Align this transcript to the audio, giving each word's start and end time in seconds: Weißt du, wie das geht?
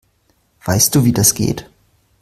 Weißt 0.65 0.95
du, 0.95 1.05
wie 1.05 1.11
das 1.11 1.35
geht? 1.35 1.69